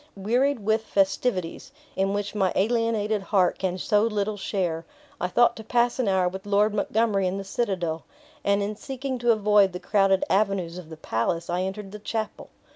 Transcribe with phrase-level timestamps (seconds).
[0.15, 4.83] Wearied with festivities, in which my alienated heart can so little share,
[5.19, 8.05] I thought to pass an hour with Lord Montgomery in the citadel;
[8.43, 12.49] and in seeking to avoid the crowded avenues of the palace, I entered the chapel.